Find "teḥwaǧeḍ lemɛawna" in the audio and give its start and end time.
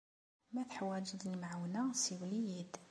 0.69-1.83